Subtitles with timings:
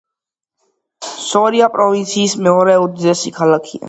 [1.25, 3.79] სორია პროვინციის მეორე უდიდესი ქალაქია.